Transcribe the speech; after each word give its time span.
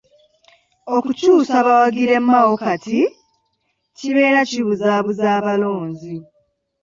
Okukyusa 0.95 1.55
bawagire 1.67 2.15
Mao 2.27 2.53
kati, 2.63 2.99
kibeera 3.97 4.39
kibuzaabuza 4.49 5.25
abalonzi. 5.37 6.15